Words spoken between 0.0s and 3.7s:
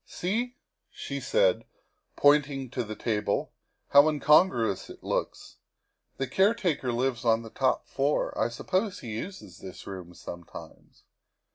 "See," she said, pointing to the table,"